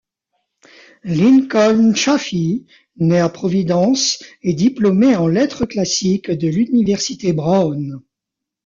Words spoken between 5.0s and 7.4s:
en lettres classiques de l'université